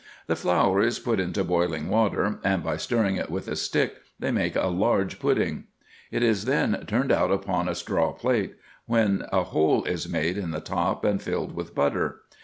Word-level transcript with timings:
The 0.25 0.35
flour 0.35 0.81
is 0.81 0.97
put 0.97 1.19
into 1.19 1.43
boiling 1.43 1.87
water, 1.87 2.39
and 2.43 2.63
by 2.63 2.75
stirring 2.77 3.17
it 3.17 3.29
with 3.29 3.47
a 3.47 3.55
stick 3.55 3.97
they 4.17 4.31
make 4.31 4.55
a 4.55 4.65
large 4.65 5.19
pudding. 5.19 5.65
It 6.09 6.23
is 6.23 6.45
then 6.45 6.83
turned 6.87 7.11
out 7.11 7.31
upon 7.31 7.69
a 7.69 7.75
straw 7.75 8.11
plate, 8.11 8.55
when 8.87 9.27
a 9.31 9.43
hole 9.43 9.83
is 9.83 10.09
made 10.09 10.39
in 10.39 10.49
the 10.49 10.59
top 10.59 11.05
and 11.05 11.21
filled 11.21 11.51
with 11.55 11.75
butter. 11.75 12.21